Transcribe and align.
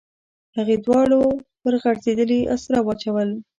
هغې 0.57 0.75
دواړه 0.85 1.19
پر 1.61 1.73
غځېدلې 1.81 2.39
اسره 2.55 2.79
واچول. 2.85 3.29